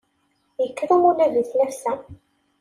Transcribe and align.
Ikker 0.65 0.89
umulab 0.95 1.33
i 1.41 1.43
tlafsa. 1.51 1.91